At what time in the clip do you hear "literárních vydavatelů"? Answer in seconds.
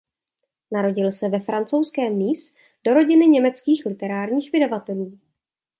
3.85-5.19